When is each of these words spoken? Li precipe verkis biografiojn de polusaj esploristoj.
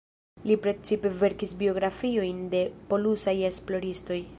Li 0.51 0.55
precipe 0.63 1.11
verkis 1.25 1.53
biografiojn 1.61 2.43
de 2.55 2.65
polusaj 2.93 3.39
esploristoj. 3.53 4.23